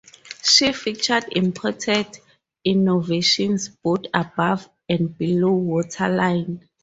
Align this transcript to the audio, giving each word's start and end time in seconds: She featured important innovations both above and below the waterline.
She 0.43 0.73
featured 0.73 1.25
important 1.35 2.21
innovations 2.63 3.69
both 3.83 4.05
above 4.15 4.67
and 4.89 5.15
below 5.15 5.45
the 5.59 5.65
waterline. 5.67 6.67